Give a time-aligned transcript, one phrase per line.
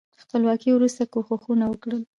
[0.23, 2.01] خپلواکۍ وروسته کوښښونه وکړل.